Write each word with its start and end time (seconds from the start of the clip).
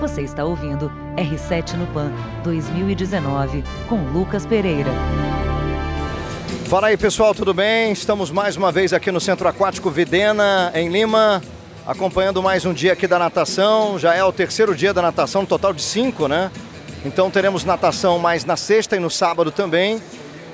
Você 0.00 0.22
está 0.22 0.44
ouvindo 0.44 0.92
R7 1.16 1.74
no 1.74 1.84
Pan 1.88 2.12
2019 2.44 3.64
com 3.88 3.96
Lucas 3.96 4.46
Pereira. 4.46 4.92
Fala 6.66 6.86
aí 6.86 6.96
pessoal, 6.96 7.34
tudo 7.34 7.52
bem? 7.52 7.90
Estamos 7.90 8.30
mais 8.30 8.56
uma 8.56 8.70
vez 8.70 8.92
aqui 8.92 9.10
no 9.10 9.20
Centro 9.20 9.48
Aquático 9.48 9.90
Videna, 9.90 10.70
em 10.72 10.88
Lima, 10.88 11.42
acompanhando 11.84 12.40
mais 12.40 12.64
um 12.64 12.72
dia 12.72 12.92
aqui 12.92 13.08
da 13.08 13.18
natação. 13.18 13.98
Já 13.98 14.14
é 14.14 14.22
o 14.22 14.30
terceiro 14.30 14.72
dia 14.72 14.94
da 14.94 15.02
natação, 15.02 15.42
um 15.42 15.46
total 15.46 15.72
de 15.72 15.82
cinco, 15.82 16.28
né? 16.28 16.52
Então 17.04 17.28
teremos 17.28 17.64
natação 17.64 18.20
mais 18.20 18.44
na 18.44 18.56
sexta 18.56 18.94
e 18.94 19.00
no 19.00 19.10
sábado 19.10 19.50
também. 19.50 20.00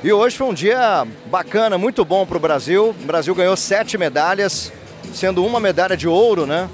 E 0.03 0.11
hoje 0.11 0.39
foi 0.39 0.47
um 0.47 0.55
dia 0.55 1.07
bacana, 1.27 1.77
muito 1.77 2.03
bom 2.03 2.25
para 2.25 2.39
o 2.39 2.41
Brasil. 2.41 2.95
O 2.99 3.05
Brasil 3.05 3.35
ganhou 3.35 3.57
sete 3.59 3.99
medalhas, 3.99 4.73
sendo 5.13 5.45
uma 5.45 5.61
medalha 5.61 5.99
de 5.99 6.09
ouro, 6.09 6.47
né? 6.47 6.67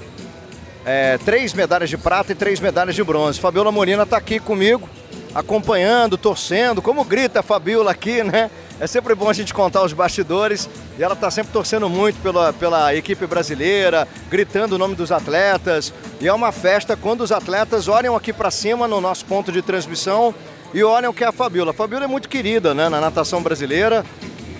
É, 0.85 1.17
três 1.19 1.53
medalhas 1.53 1.89
de 1.89 1.97
prata 1.97 2.31
e 2.31 2.35
três 2.35 2.59
medalhas 2.59 2.95
de 2.95 3.03
bronze. 3.03 3.39
Fabiola 3.39 3.71
Molina 3.71 4.03
está 4.03 4.17
aqui 4.17 4.39
comigo, 4.39 4.89
acompanhando, 5.33 6.17
torcendo. 6.17 6.81
Como 6.81 7.03
grita 7.03 7.41
a 7.41 7.43
Fabiola 7.43 7.91
aqui, 7.91 8.23
né? 8.23 8.49
É 8.79 8.87
sempre 8.87 9.13
bom 9.13 9.29
a 9.29 9.33
gente 9.33 9.53
contar 9.53 9.83
os 9.83 9.93
bastidores 9.93 10.67
e 10.97 11.03
ela 11.03 11.13
está 11.13 11.29
sempre 11.29 11.53
torcendo 11.53 11.87
muito 11.87 12.19
pela, 12.19 12.51
pela 12.51 12.95
equipe 12.95 13.27
brasileira, 13.27 14.07
gritando 14.27 14.73
o 14.73 14.77
nome 14.77 14.95
dos 14.95 15.11
atletas. 15.11 15.93
E 16.19 16.27
é 16.27 16.33
uma 16.33 16.51
festa 16.51 16.97
quando 16.97 17.21
os 17.21 17.31
atletas 17.31 17.87
olham 17.87 18.15
aqui 18.15 18.33
para 18.33 18.49
cima 18.49 18.87
no 18.87 18.99
nosso 18.99 19.23
ponto 19.25 19.51
de 19.51 19.61
transmissão 19.61 20.33
e 20.73 20.83
olham 20.83 21.13
que 21.13 21.23
é 21.23 21.27
a 21.27 21.31
Fabiola. 21.31 21.71
A 21.71 21.73
Fabiola 21.75 22.05
é 22.05 22.07
muito 22.07 22.27
querida 22.27 22.73
né, 22.73 22.89
na 22.89 22.99
natação 22.99 23.43
brasileira 23.43 24.03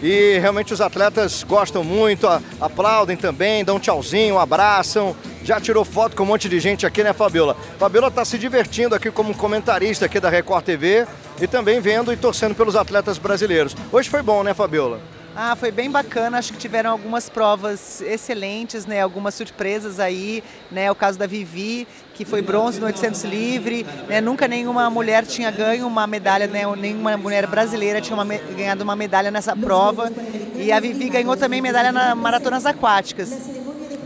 e 0.03 0.37
realmente 0.39 0.71
os 0.71 0.81
atletas 0.81 1.43
gostam 1.43 1.83
muito, 1.83 2.27
aplaudem 2.59 3.17
também, 3.17 3.63
dão 3.63 3.77
um 3.77 3.79
tchauzinho, 3.79 4.37
abraçam 4.37 5.15
já 5.43 5.59
tirou 5.59 5.83
foto 5.83 6.15
com 6.15 6.23
um 6.23 6.27
monte 6.27 6.47
de 6.47 6.59
gente 6.59 6.85
aqui, 6.85 7.03
né, 7.03 7.13
Fabiola? 7.13 7.55
Fabiola 7.77 8.07
está 8.07 8.23
se 8.23 8.37
divertindo 8.37 8.95
aqui 8.95 9.11
como 9.11 9.35
comentarista 9.35 10.05
aqui 10.05 10.19
da 10.19 10.29
Record 10.29 10.63
TV 10.65 11.07
e 11.39 11.47
também 11.47 11.79
vendo 11.79 12.13
e 12.13 12.17
torcendo 12.17 12.55
pelos 12.55 12.75
atletas 12.75 13.17
brasileiros. 13.17 13.75
Hoje 13.91 14.09
foi 14.09 14.21
bom, 14.21 14.43
né, 14.43 14.53
Fabiola? 14.53 14.99
Ah, 15.33 15.55
foi 15.55 15.71
bem 15.71 15.89
bacana, 15.89 16.37
acho 16.37 16.51
que 16.51 16.59
tiveram 16.59 16.91
algumas 16.91 17.29
provas 17.29 18.01
excelentes, 18.01 18.85
né? 18.85 18.99
Algumas 18.99 19.33
surpresas 19.33 19.97
aí, 19.97 20.43
né? 20.69 20.91
O 20.91 20.95
caso 20.95 21.17
da 21.17 21.25
Vivi, 21.25 21.87
que 22.13 22.25
foi 22.25 22.41
bronze 22.41 22.81
no 22.81 22.85
800 22.85 23.23
livre, 23.23 23.85
né? 24.09 24.19
Nunca 24.19 24.45
nenhuma 24.45 24.89
mulher 24.89 25.25
tinha 25.25 25.49
ganho 25.49 25.87
uma 25.87 26.05
medalha, 26.05 26.47
né? 26.47 26.63
Nenhuma 26.75 27.15
mulher 27.15 27.47
brasileira 27.47 28.01
tinha 28.01 28.13
uma, 28.13 28.25
ganhado 28.25 28.83
uma 28.83 28.95
medalha 28.95 29.31
nessa 29.31 29.55
prova. 29.55 30.11
E 30.57 30.69
a 30.69 30.81
Vivi 30.81 31.07
ganhou 31.07 31.37
também 31.37 31.61
medalha 31.61 31.93
na 31.93 32.13
maratonas 32.13 32.65
aquáticas. 32.65 33.60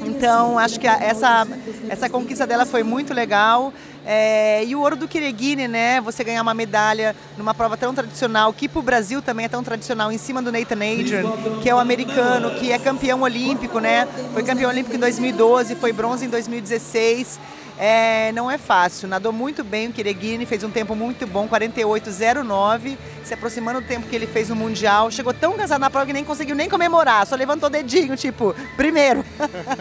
Então, 0.06 0.58
acho 0.58 0.80
que 0.80 0.88
essa, 0.88 1.48
essa 1.90 2.10
conquista 2.10 2.46
dela 2.46 2.66
foi 2.66 2.84
muito 2.84 3.14
legal. 3.14 3.74
É, 4.06 4.64
e 4.64 4.76
o 4.76 4.82
ouro 4.82 4.96
do 4.96 5.08
Kireguine, 5.08 5.68
né? 5.68 6.00
Você 6.00 6.24
ganhar 6.24 6.42
uma 6.44 6.54
medalha 6.54 7.16
numa 7.38 7.56
prova 7.56 7.76
tão 7.76 7.94
tradicional, 7.94 8.54
que 8.54 8.70
para 8.70 8.80
o 8.80 8.84
Brasil 8.84 9.20
também 9.20 9.48
é 9.48 9.50
tão 9.50 9.64
tradicional, 9.64 10.12
em 10.12 10.18
cima 10.18 10.44
do 10.44 10.52
Nathan 10.52 10.76
Adrian, 10.76 11.24
que 11.62 11.70
é 11.70 11.74
o 11.74 11.80
americano, 11.80 12.52
que 12.52 12.72
é 12.72 12.78
campeão 12.78 13.22
olímpico, 13.24 13.80
né? 13.80 14.08
Foi 14.32 14.44
campeão 14.44 14.70
olímpico 14.70 14.96
em 14.96 15.00
2012, 15.00 15.76
foi 15.76 15.92
bronze 15.92 16.24
em 16.24 16.30
2016. 16.30 17.40
É, 17.78 18.32
não 18.32 18.50
é 18.50 18.58
fácil, 18.58 19.08
nadou 19.08 19.34
muito 19.34 19.64
bem 19.64 19.88
o 19.88 19.92
Kireguini, 19.92 20.46
fez 20.46 20.64
um 20.64 20.70
tempo 20.70 20.96
muito 20.96 21.28
bom, 21.28 21.48
48,09, 21.48 22.98
se 23.24 23.34
aproximando 23.34 23.82
do 23.82 23.88
tempo 23.88 24.08
que 24.08 24.16
ele 24.16 24.26
fez 24.26 24.50
no 24.50 24.56
Mundial. 24.56 25.12
Chegou 25.12 25.34
tão 25.34 25.54
cansado 25.54 25.82
na 25.82 25.90
prova 25.90 26.06
que 26.06 26.14
nem 26.14 26.24
conseguiu 26.24 26.56
nem 26.56 26.70
comemorar, 26.70 27.26
só 27.28 27.36
levantou 27.36 27.68
o 27.68 27.72
dedinho, 27.72 28.16
tipo, 28.16 28.56
primeiro. 28.78 29.26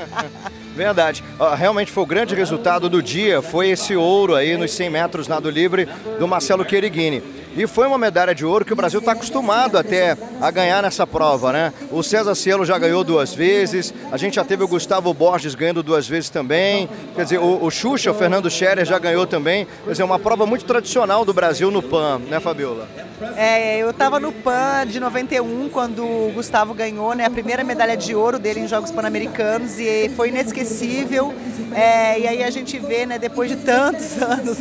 Verdade. 0.75 1.23
Realmente 1.57 1.93
foi 1.93 2.03
o 2.03 2.07
grande 2.07 2.35
resultado 2.35 2.89
do 2.89 3.01
dia, 3.01 3.41
foi 3.41 3.69
esse 3.69 3.95
ouro 3.95 4.35
aí 4.35 4.57
nos 4.57 4.73
100 4.73 4.91
metros 4.91 5.29
nado 5.29 5.49
livre 5.49 5.89
do 6.19 6.27
Marcelo 6.27 6.65
Queriguini. 6.65 7.23
E 7.57 7.67
foi 7.67 7.87
uma 7.87 7.97
medalha 7.97 8.35
de 8.35 8.45
ouro 8.45 8.65
que 8.65 8.73
o 8.73 8.77
Brasil 8.77 8.99
está 8.99 9.13
acostumado 9.13 9.79
até 9.79 10.17
a 10.41 10.51
ganhar 10.51 10.83
nessa 10.83 11.07
prova, 11.07 11.53
né? 11.53 11.73
O 11.91 12.03
César 12.03 12.35
Cielo 12.35 12.65
já 12.65 12.77
ganhou 12.77 13.05
duas 13.05 13.33
vezes, 13.33 13.95
a 14.11 14.17
gente 14.17 14.35
já 14.35 14.45
teve 14.45 14.65
o 14.65 14.69
Gustavo 14.69 15.15
Borges 15.15 15.55
ganhando 15.55 15.83
duas 15.83 16.09
vezes 16.09 16.29
também. 16.29 16.89
Quer 17.15 17.23
dizer, 17.23 17.39
o, 17.39 17.65
o 17.65 17.71
Xuxa, 17.71 18.11
o 18.11 18.15
Fernando 18.15 18.51
Scherer 18.51 18.85
já 18.85 18.99
ganhou 18.99 19.27
também. 19.27 19.67
Quer 19.85 19.93
dizer, 19.93 20.03
uma 20.03 20.19
prova 20.19 20.47
muito 20.47 20.65
tradicional 20.65 21.25
do 21.25 21.33
Brasil 21.33 21.71
no 21.71 21.83
PAN, 21.83 22.19
né, 22.29 22.41
Fabiola? 22.41 22.89
É, 23.37 23.79
eu 23.79 23.91
estava 23.91 24.19
no 24.19 24.33
PAN 24.33 24.87
de 24.89 24.99
91 24.99 25.69
quando 25.69 26.03
o 26.03 26.33
Gustavo 26.35 26.75
ganhou 26.75 27.15
né, 27.15 27.25
a 27.25 27.31
primeira 27.31 27.63
medalha 27.63 27.97
de 27.97 28.15
ouro 28.15 28.39
dele 28.39 28.61
em 28.61 28.69
Jogos 28.69 28.91
Pan-Americanos 28.91 29.79
e 29.79 30.11
foi 30.17 30.29
inesquecível. 30.31 31.33
É, 31.73 32.19
e 32.19 32.27
aí 32.27 32.43
a 32.43 32.51
gente 32.51 32.79
vê, 32.79 33.07
né, 33.07 33.19
depois 33.19 33.49
de 33.49 33.57
tantos 33.57 34.21
anos, 34.23 34.59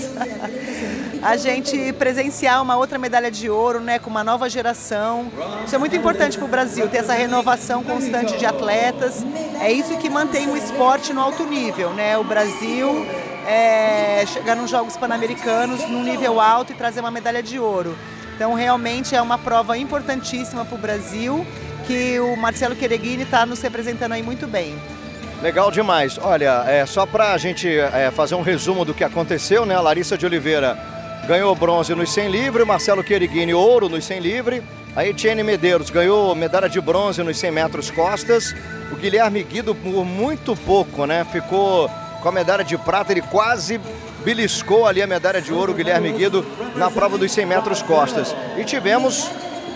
a 1.21 1.37
gente 1.37 1.93
presenciar 1.93 2.61
uma 2.61 2.75
outra 2.83 2.99
medalha 2.99 3.31
de 3.31 3.49
ouro, 3.49 3.79
né, 3.79 3.97
com 3.97 4.09
uma 4.09 4.23
nova 4.23 4.49
geração. 4.49 5.31
Isso 5.65 5.73
é 5.73 5.77
muito 5.77 5.95
importante 5.95 6.37
para 6.37 6.45
o 6.45 6.49
Brasil, 6.49 6.87
ter 6.89 6.97
essa 6.97 7.13
renovação 7.13 7.81
constante 7.81 8.37
de 8.37 8.45
atletas. 8.45 9.25
É 9.61 9.71
isso 9.71 9.97
que 9.97 10.09
mantém 10.09 10.49
o 10.49 10.57
esporte 10.57 11.13
no 11.13 11.21
alto 11.21 11.45
nível, 11.45 11.91
né? 11.91 12.17
O 12.17 12.25
Brasil 12.25 13.05
é, 13.47 14.25
chegar 14.27 14.55
nos 14.55 14.69
Jogos 14.69 14.97
Pan-Americanos 14.97 15.87
num 15.87 16.03
nível 16.03 16.41
alto 16.41 16.73
e 16.73 16.75
trazer 16.75 16.99
uma 16.99 17.11
medalha 17.11 17.41
de 17.41 17.57
ouro. 17.57 17.95
Então, 18.35 18.53
realmente 18.53 19.15
é 19.15 19.21
uma 19.21 19.37
prova 19.37 19.77
importantíssima 19.77 20.65
para 20.65 20.75
o 20.75 20.77
Brasil, 20.77 21.45
que 21.87 22.19
o 22.19 22.35
Marcelo 22.35 22.75
Quereguini 22.75 23.23
está 23.23 23.45
nos 23.45 23.61
representando 23.61 24.11
aí 24.11 24.23
muito 24.23 24.45
bem. 24.45 24.75
Legal 25.41 25.71
demais. 25.71 26.17
Olha, 26.21 26.65
é, 26.67 26.85
só 26.85 27.05
para 27.05 27.31
a 27.31 27.37
gente 27.37 27.69
é, 27.69 28.11
fazer 28.11 28.35
um 28.35 28.41
resumo 28.41 28.83
do 28.83 28.93
que 28.93 29.03
aconteceu, 29.03 29.65
né? 29.65 29.75
A 29.75 29.81
Larissa 29.81 30.17
de 30.17 30.25
Oliveira 30.25 30.92
ganhou 31.27 31.55
bronze 31.55 31.95
nos 31.95 32.11
100 32.11 32.29
livre, 32.29 32.65
Marcelo 32.65 33.03
Queriguini 33.03 33.53
ouro 33.53 33.87
nos 33.87 34.05
100 34.05 34.19
livre, 34.19 34.63
a 34.95 35.05
Etienne 35.05 35.41
Medeiros 35.41 35.89
ganhou 35.89 36.35
medalha 36.35 36.69
de 36.69 36.79
bronze 36.81 37.23
nos 37.23 37.37
100 37.37 37.51
metros 37.51 37.89
costas, 37.89 38.53
o 38.91 38.95
Guilherme 38.95 39.43
Guido 39.43 39.73
por 39.73 40.05
muito 40.05 40.55
pouco, 40.55 41.05
né? 41.05 41.25
Ficou 41.31 41.89
com 42.21 42.29
a 42.29 42.31
medalha 42.31 42.63
de 42.63 42.77
prata, 42.77 43.11
ele 43.11 43.21
quase 43.21 43.79
beliscou 44.23 44.85
ali 44.85 45.01
a 45.01 45.07
medalha 45.07 45.41
de 45.41 45.51
ouro, 45.51 45.71
o 45.71 45.75
Guilherme 45.75 46.11
Guido, 46.11 46.45
na 46.75 46.91
prova 46.91 47.17
dos 47.17 47.31
100 47.31 47.45
metros 47.45 47.81
costas. 47.81 48.35
E 48.57 48.63
tivemos 48.63 49.29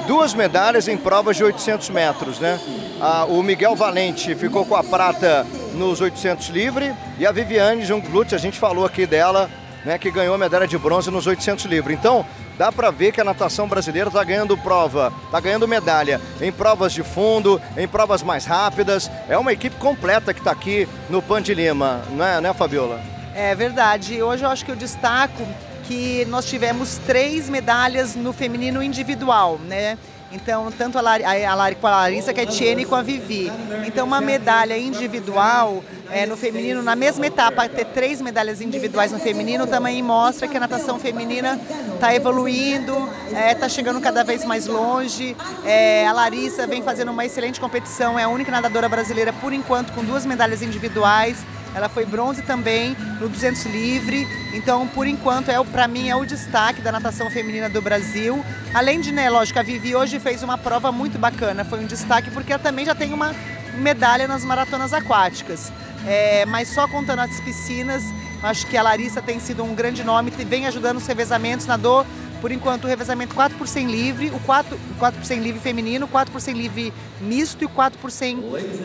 duas 0.06 0.34
medalhas 0.34 0.88
em 0.88 0.96
provas 0.96 1.36
de 1.36 1.44
800 1.44 1.90
metros, 1.90 2.40
né? 2.40 2.60
Ah, 3.02 3.26
o 3.28 3.42
Miguel 3.42 3.76
Valente 3.76 4.36
ficou 4.36 4.66
com 4.66 4.76
a 4.76 4.84
prata 4.84 5.46
nos 5.74 6.00
800 6.00 6.50
livre 6.50 6.94
e 7.20 7.26
a 7.26 7.32
Viviane 7.32 7.86
Junglut, 7.86 8.34
a 8.34 8.38
gente 8.38 8.60
falou 8.60 8.86
aqui 8.86 9.06
dela, 9.06 9.50
né, 9.88 9.98
que 9.98 10.12
ganhou 10.12 10.36
a 10.36 10.38
medalha 10.38 10.68
de 10.68 10.78
bronze 10.78 11.10
nos 11.10 11.26
800 11.26 11.64
livre. 11.64 11.94
Então, 11.94 12.26
dá 12.58 12.74
para 12.74 12.92
ver 12.92 13.14
que 13.14 13.22
a 13.22 13.24
natação 13.24 13.70
brasileira 13.70 14.10
está 14.10 14.22
ganhando 14.22 14.58
prova, 14.58 15.14
está 15.24 15.40
ganhando 15.40 15.66
medalha 15.66 16.20
em 16.42 16.52
provas 16.52 16.92
de 16.92 17.04
fundo, 17.04 17.60
em 17.78 17.88
provas 17.88 18.22
mais 18.22 18.44
rápidas. 18.44 19.10
É 19.30 19.38
uma 19.38 19.54
equipe 19.54 19.78
completa 19.78 20.34
que 20.34 20.42
está 20.42 20.52
aqui 20.52 20.90
no 21.10 21.22
Pan 21.22 21.42
de 21.42 21.54
Lima, 21.54 22.02
não 22.12 22.26
é, 22.26 22.42
né, 22.42 22.54
Fabiola? 22.54 23.00
É 23.34 23.56
verdade. 23.56 24.22
Hoje 24.22 24.44
eu 24.44 24.50
acho 24.50 24.66
que 24.66 24.72
eu 24.72 24.76
destaco 24.76 25.48
que 25.86 26.26
nós 26.26 26.46
tivemos 26.46 26.98
três 27.08 27.48
medalhas 27.48 28.14
no 28.14 28.34
feminino 28.34 28.84
individual, 28.84 29.58
né? 29.58 29.98
Então, 30.34 30.70
tanto 30.70 30.98
a, 30.98 31.02
Lari, 31.02 31.24
a, 31.24 31.54
a, 31.54 31.76
com 31.76 31.88
a 31.88 31.92
Larissa, 31.92 32.34
que 32.34 32.42
é 32.42 32.46
Tiene 32.46 32.82
e 32.82 32.86
com 32.86 32.96
a 32.96 33.02
Vivi. 33.02 33.50
Então, 33.86 34.06
uma 34.06 34.20
medalha 34.20 34.78
individual 34.78 35.82
é, 36.12 36.26
no 36.26 36.38
feminino, 36.38 36.82
na 36.82 36.96
mesma 36.96 37.28
etapa, 37.28 37.68
ter 37.68 37.86
três 37.86 38.22
medalhas 38.22 38.62
individuais 38.62 39.12
no 39.12 39.20
feminino 39.20 39.68
também 39.68 40.02
mostra 40.02 40.48
que 40.48 40.56
a 40.56 40.60
natação 40.60 41.00
feminina 41.00 41.60
está 41.94 42.14
evoluindo, 42.16 42.94
está 43.28 43.40
é, 43.40 43.56
tá 43.56 43.70
chegando 43.70 44.00
cada 44.00 44.24
vez 44.24 44.46
mais 44.46 44.68
longe. 44.68 45.36
É, 45.66 46.08
a 46.08 46.14
Larissa 46.14 46.66
vem 46.66 46.82
fazendo 46.82 47.12
uma 47.12 47.26
excelente 47.26 47.60
competição, 47.60 48.18
é 48.18 48.24
a 48.24 48.30
única 48.30 48.52
nadadora 48.52 48.88
brasileira, 48.88 49.34
por 49.34 49.54
enquanto, 49.54 49.92
com 49.94 50.04
duas 50.04 50.26
medalhas 50.26 50.62
individuais. 50.62 51.46
Ela 51.76 51.90
foi 51.90 52.06
bronze 52.06 52.42
também 52.42 52.96
no 53.20 53.30
200 53.30 53.66
livre. 53.66 54.28
Então, 54.54 54.88
por 54.88 55.06
enquanto, 55.06 55.50
é 55.50 55.64
para 55.64 55.88
mim 55.88 56.10
é 56.10 56.16
o 56.16 56.26
destaque 56.26 56.82
da 56.82 56.92
natação 56.92 57.30
feminina 57.30 57.70
do 57.70 57.82
Brasil. 57.82 58.44
Além 58.74 59.00
de, 59.00 59.12
né, 59.12 59.30
lógico, 59.30 59.60
a 59.60 59.62
Vivi 59.64 59.96
hoje 59.96 60.20
fez 60.20 60.42
uma 60.42 60.58
prova 60.58 60.92
muito 60.92 61.20
bacana. 61.20 61.64
Foi 61.64 61.80
um 61.80 61.86
destaque 61.86 62.32
porque 62.32 62.52
ela 62.52 62.62
também 62.62 62.86
já 62.86 62.96
tem 62.96 63.14
uma 63.14 63.36
medalha 63.78 64.28
nas 64.28 64.44
maratonas 64.44 64.92
aquáticas. 64.94 65.72
É, 66.06 66.46
mas 66.46 66.70
só 66.70 66.88
contando 66.88 67.20
as 67.20 67.40
piscinas, 67.42 68.04
acho 68.44 68.68
que 68.68 68.78
a 68.78 68.84
Larissa 68.84 69.22
tem 69.22 69.40
sido 69.40 69.64
um 69.64 69.74
grande 69.74 70.04
nome, 70.04 70.32
vem 70.32 70.68
ajudando 70.68 70.98
os 70.98 71.08
revezamentos, 71.08 71.66
nadou 71.66 72.06
por 72.42 72.52
enquanto, 72.52 72.86
o 72.86 72.88
revezamento 72.88 73.34
4 73.34 73.58
por 73.58 73.68
100 73.68 73.88
livre, 73.88 74.30
o 74.30 74.40
4, 74.42 74.78
4 75.00 75.20
por 75.20 75.26
100 75.26 75.40
livre 75.40 75.60
feminino, 75.60 76.08
4 76.08 76.32
por 76.32 76.40
100 76.40 76.54
livre 76.54 76.94
misto 77.20 77.64
e 77.64 77.66
o 77.66 77.70
4 77.70 78.00
por 78.00 78.12
100 78.12 78.38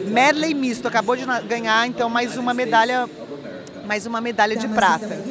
medley 0.06 0.54
misto. 0.54 0.88
Acabou 0.88 1.16
de 1.16 1.24
ganhar, 1.46 1.86
então, 1.86 2.08
mais 2.08 2.36
uma 2.36 2.54
medalha, 2.54 3.08
mais 3.86 4.06
uma 4.06 4.20
medalha 4.20 4.56
de 4.56 4.68
prata. 4.68 5.22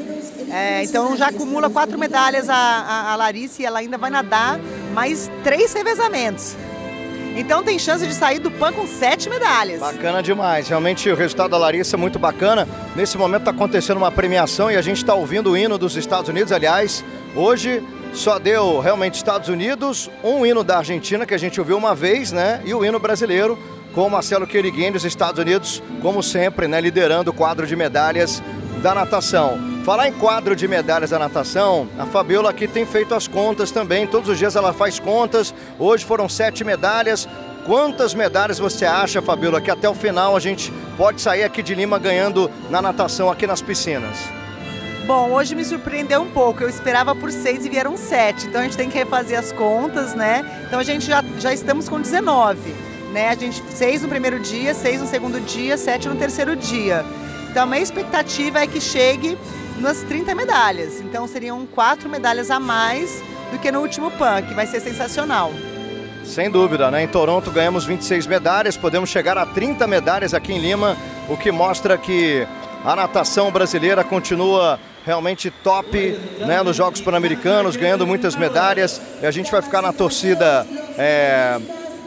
É, 0.51 0.83
então, 0.83 1.15
já 1.15 1.27
acumula 1.27 1.69
quatro 1.69 1.97
medalhas 1.97 2.49
a, 2.49 2.55
a, 2.55 3.13
a 3.13 3.15
Larissa 3.15 3.61
e 3.61 3.65
ela 3.65 3.79
ainda 3.79 3.97
vai 3.97 4.11
nadar 4.11 4.59
mais 4.93 5.31
três 5.43 5.73
revezamentos. 5.73 6.55
Então 7.35 7.63
tem 7.63 7.79
chance 7.79 8.05
de 8.05 8.13
sair 8.13 8.39
do 8.39 8.51
PAN 8.51 8.73
com 8.73 8.85
sete 8.85 9.29
medalhas. 9.29 9.79
Bacana 9.79 10.21
demais. 10.21 10.67
Realmente 10.67 11.09
o 11.09 11.15
resultado 11.15 11.51
da 11.51 11.57
Larissa 11.57 11.95
é 11.95 11.99
muito 11.99 12.19
bacana. 12.19 12.67
Nesse 12.95 13.17
momento 13.17 13.41
está 13.41 13.51
acontecendo 13.51 13.97
uma 13.97 14.11
premiação 14.11 14.69
e 14.69 14.75
a 14.75 14.81
gente 14.81 14.97
está 14.97 15.13
ouvindo 15.13 15.51
o 15.51 15.57
hino 15.57 15.77
dos 15.77 15.95
Estados 15.95 16.29
Unidos. 16.29 16.51
Aliás, 16.51 17.03
hoje 17.35 17.81
só 18.13 18.37
deu 18.37 18.79
realmente 18.79 19.15
Estados 19.15 19.47
Unidos, 19.47 20.09
um 20.21 20.45
hino 20.45 20.63
da 20.63 20.79
Argentina 20.79 21.25
que 21.25 21.33
a 21.33 21.37
gente 21.37 21.59
ouviu 21.59 21.77
uma 21.77 21.95
vez, 21.95 22.31
né? 22.33 22.61
E 22.65 22.73
o 22.73 22.83
hino 22.83 22.99
brasileiro 22.99 23.57
com 23.93 24.07
o 24.07 24.09
Marcelo 24.09 24.45
Queriguin 24.47 24.91
dos 24.91 25.05
Estados 25.05 25.39
Unidos, 25.39 25.81
como 26.01 26.21
sempre, 26.21 26.67
né? 26.67 26.79
Liderando 26.81 27.31
o 27.31 27.33
quadro 27.33 27.65
de 27.65 27.75
medalhas 27.75 28.43
da 28.81 28.95
natação. 28.95 29.59
Falar 29.85 30.07
em 30.07 30.13
quadro 30.13 30.55
de 30.55 30.67
medalhas 30.67 31.11
da 31.11 31.19
natação, 31.19 31.87
a 31.97 32.05
Fabiola 32.05 32.49
aqui 32.49 32.67
tem 32.67 32.85
feito 32.85 33.13
as 33.13 33.27
contas 33.27 33.71
também. 33.71 34.07
Todos 34.07 34.29
os 34.29 34.37
dias 34.37 34.55
ela 34.55 34.73
faz 34.73 34.99
contas. 34.99 35.53
Hoje 35.79 36.05
foram 36.05 36.27
sete 36.27 36.63
medalhas. 36.63 37.27
Quantas 37.65 38.13
medalhas 38.13 38.57
você 38.57 38.85
acha, 38.85 39.21
Fabiola, 39.21 39.61
que 39.61 39.69
até 39.69 39.87
o 39.87 39.93
final 39.93 40.35
a 40.35 40.39
gente 40.39 40.71
pode 40.97 41.21
sair 41.21 41.43
aqui 41.43 41.61
de 41.61 41.75
Lima 41.75 41.99
ganhando 41.99 42.49
na 42.69 42.81
natação 42.81 43.29
aqui 43.29 43.45
nas 43.45 43.61
piscinas? 43.61 44.17
Bom, 45.05 45.31
hoje 45.31 45.55
me 45.55 45.65
surpreendeu 45.65 46.21
um 46.21 46.29
pouco. 46.31 46.63
Eu 46.63 46.69
esperava 46.69 47.15
por 47.15 47.31
seis 47.31 47.65
e 47.65 47.69
vieram 47.69 47.97
sete. 47.97 48.47
Então 48.47 48.61
a 48.61 48.63
gente 48.63 48.77
tem 48.77 48.89
que 48.89 48.97
refazer 48.97 49.37
as 49.37 49.51
contas, 49.51 50.15
né? 50.15 50.63
Então 50.67 50.79
a 50.79 50.83
gente 50.83 51.05
já, 51.05 51.23
já 51.39 51.53
estamos 51.53 51.87
com 51.87 51.99
19. 51.99 52.57
Né? 53.11 53.29
A 53.29 53.35
gente 53.35 53.61
seis 53.71 54.01
no 54.01 54.07
primeiro 54.07 54.39
dia, 54.39 54.73
seis 54.73 55.01
no 55.01 55.07
segundo 55.07 55.39
dia, 55.41 55.77
sete 55.77 56.07
no 56.07 56.15
terceiro 56.15 56.55
dia. 56.55 57.03
Então 57.51 57.63
a 57.63 57.65
minha 57.65 57.81
expectativa 57.81 58.59
é 58.61 58.67
que 58.67 58.79
chegue 58.79 59.37
nas 59.77 60.03
30 60.03 60.33
medalhas. 60.33 61.01
Então 61.01 61.27
seriam 61.27 61.65
quatro 61.65 62.07
medalhas 62.07 62.49
a 62.49 62.61
mais 62.61 63.21
do 63.51 63.59
que 63.59 63.69
no 63.69 63.81
último 63.81 64.09
PAN, 64.09 64.41
que 64.41 64.53
vai 64.53 64.65
ser 64.65 64.79
sensacional. 64.79 65.51
Sem 66.23 66.49
dúvida, 66.49 66.89
né? 66.89 67.03
Em 67.03 67.09
Toronto 67.09 67.51
ganhamos 67.51 67.83
26 67.83 68.25
medalhas, 68.25 68.77
podemos 68.77 69.09
chegar 69.09 69.37
a 69.37 69.45
30 69.45 69.85
medalhas 69.85 70.33
aqui 70.33 70.53
em 70.53 70.59
Lima, 70.59 70.95
o 71.27 71.35
que 71.35 71.51
mostra 71.51 71.97
que 71.97 72.47
a 72.85 72.95
natação 72.95 73.51
brasileira 73.51 74.01
continua 74.01 74.79
realmente 75.05 75.51
top 75.51 76.17
né, 76.39 76.63
nos 76.63 76.77
Jogos 76.77 77.01
Pan-Americanos, 77.01 77.75
ganhando 77.75 78.07
muitas 78.07 78.33
medalhas. 78.33 79.01
E 79.21 79.25
a 79.25 79.31
gente 79.31 79.51
vai 79.51 79.61
ficar 79.61 79.81
na 79.81 79.91
torcida 79.91 80.65
é, 80.97 81.59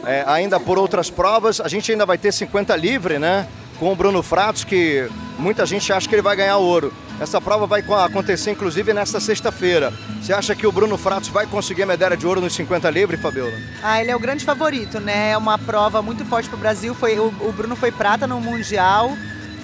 é, 0.07 0.23
ainda 0.25 0.59
por 0.59 0.79
outras 0.79 1.11
provas. 1.11 1.61
A 1.61 1.67
gente 1.67 1.91
ainda 1.91 2.05
vai 2.05 2.17
ter 2.17 2.31
50 2.31 2.75
livre, 2.75 3.19
né? 3.19 3.47
Com 3.79 3.91
o 3.91 3.95
Bruno 3.95 4.23
Fratos, 4.23 4.63
que 4.63 5.07
muita 5.37 5.65
gente 5.65 5.91
acha 5.91 6.07
que 6.07 6.15
ele 6.15 6.21
vai 6.21 6.35
ganhar 6.35 6.57
ouro. 6.57 6.93
Essa 7.19 7.39
prova 7.39 7.65
vai 7.65 7.83
acontecer 8.03 8.51
inclusive 8.51 8.93
nesta 8.93 9.19
sexta-feira. 9.19 9.93
Você 10.21 10.33
acha 10.33 10.55
que 10.55 10.67
o 10.67 10.71
Bruno 10.71 10.97
Fratos 10.97 11.29
vai 11.29 11.45
conseguir 11.45 11.83
a 11.83 11.85
medalha 11.85 12.17
de 12.17 12.25
ouro 12.27 12.41
nos 12.41 12.53
50 12.53 12.89
livre, 12.89 13.17
Fabiola? 13.17 13.53
Ah, 13.81 14.01
ele 14.01 14.11
é 14.11 14.15
o 14.15 14.19
grande 14.19 14.43
favorito, 14.43 14.99
né? 14.99 15.31
É 15.31 15.37
uma 15.37 15.57
prova 15.57 16.01
muito 16.01 16.25
forte 16.25 16.49
para 16.49 16.57
o 16.57 16.59
Brasil. 16.59 16.93
Foi, 16.93 17.17
o, 17.17 17.27
o 17.27 17.53
Bruno 17.55 17.75
foi 17.75 17.91
prata 17.91 18.27
no 18.27 18.39
Mundial 18.41 19.11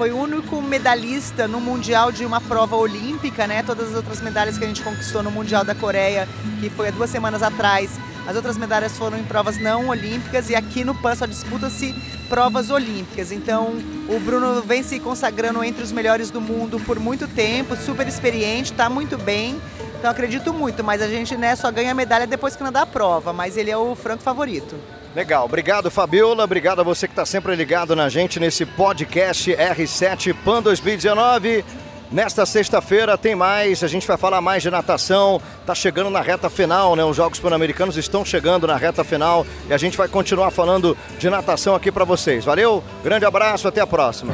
foi 0.02 0.12
o 0.12 0.18
único 0.18 0.60
medalhista 0.64 1.48
no 1.48 1.62
Mundial 1.62 2.12
de 2.12 2.26
uma 2.26 2.42
prova 2.42 2.76
olímpica, 2.76 3.46
né? 3.46 3.62
Todas 3.62 3.90
as 3.90 3.96
outras 3.96 4.20
medalhas 4.20 4.58
que 4.58 4.64
a 4.64 4.68
gente 4.68 4.82
conquistou 4.82 5.22
no 5.22 5.30
Mundial 5.30 5.64
da 5.64 5.76
Coreia, 5.76 6.28
que 6.60 6.72
foi 6.72 6.88
há 6.88 6.92
duas 6.92 7.08
semanas 7.12 7.44
atrás, 7.44 8.00
as 8.28 8.36
outras 8.36 8.58
medalhas 8.58 8.98
foram 8.98 9.18
em 9.18 9.24
provas 9.24 9.58
não 9.58 9.90
olímpicas 9.90 10.50
e 10.50 10.56
aqui 10.56 10.84
no 10.84 10.94
PAN 10.94 11.16
só 11.16 11.26
disputa-se 11.26 11.94
provas 12.30 12.70
olímpicas. 12.70 13.32
Então, 13.32 13.74
o 14.08 14.20
Bruno 14.20 14.62
vem 14.62 14.84
se 14.84 15.00
consagrando 15.00 15.64
entre 15.64 15.84
os 15.84 15.92
melhores 15.92 16.30
do 16.30 16.40
mundo 16.40 16.80
por 16.80 17.00
muito 17.00 17.28
tempo, 17.28 17.76
super 17.76 18.08
experiente, 18.08 18.72
está 18.72 18.90
muito 18.90 19.18
bem. 19.18 19.60
Então, 19.98 20.10
acredito 20.10 20.54
muito, 20.54 20.84
mas 20.84 21.02
a 21.02 21.08
gente 21.08 21.36
né, 21.36 21.56
só 21.56 21.72
ganha 21.72 21.94
medalha 21.94 22.26
depois 22.26 22.56
que 22.56 22.64
nadar 22.64 22.84
a 22.84 22.86
prova, 22.86 23.34
mas 23.34 23.58
ele 23.58 23.70
é 23.70 23.78
o 23.78 23.96
franco 23.96 24.24
favorito. 24.24 24.76
Legal, 25.14 25.44
obrigado 25.44 25.92
Fabiola, 25.92 26.44
obrigado 26.44 26.80
a 26.80 26.84
você 26.84 27.06
que 27.06 27.12
está 27.12 27.26
sempre 27.26 27.54
ligado 27.54 27.96
na 27.98 28.08
gente 28.08 28.40
nesse 28.40 28.66
podcast 28.66 29.52
R7 29.52 30.34
Pan 30.46 30.62
2019. 30.62 31.66
Nesta 32.12 32.46
sexta-feira 32.46 33.18
tem 33.18 33.36
mais, 33.36 33.84
a 33.86 33.88
gente 33.88 34.06
vai 34.06 34.18
falar 34.18 34.42
mais 34.42 34.62
de 34.62 34.70
natação, 34.70 35.42
tá 35.66 35.74
chegando 35.74 36.10
na 36.10 36.20
reta 36.20 36.50
final, 36.50 36.94
né? 36.94 37.06
Os 37.06 37.16
Jogos 37.16 37.40
Pan-Americanos 37.40 37.96
estão 37.96 38.26
chegando 38.26 38.68
na 38.68 38.76
reta 38.76 39.02
final 39.02 39.46
e 39.70 39.74
a 39.74 39.78
gente 39.78 39.96
vai 39.96 40.10
continuar 40.10 40.52
falando 40.52 40.98
de 41.18 41.30
natação 41.30 41.74
aqui 41.74 41.90
para 41.90 42.04
vocês. 42.04 42.44
Valeu? 42.44 42.84
Grande 43.02 43.24
abraço, 43.24 43.66
até 43.66 43.80
a 43.80 43.88
próxima. 43.88 44.34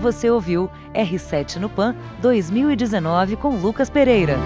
Você 0.00 0.30
ouviu 0.30 0.70
R7 0.94 1.56
no 1.56 1.68
Pan 1.68 1.96
2019 2.20 3.34
com 3.34 3.56
Lucas 3.56 3.90
Pereira. 3.90 4.38